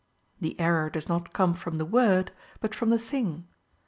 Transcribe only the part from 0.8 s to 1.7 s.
does not come